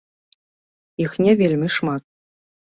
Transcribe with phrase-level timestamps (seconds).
[1.03, 2.03] Іх не вельмі шмат.